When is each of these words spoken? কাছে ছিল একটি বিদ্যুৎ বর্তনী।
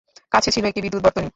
কাছে 0.31 0.49
ছিল 0.51 0.63
একটি 0.65 0.81
বিদ্যুৎ 0.81 1.01
বর্তনী। 1.05 1.29